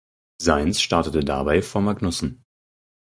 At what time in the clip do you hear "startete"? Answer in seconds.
0.81-1.19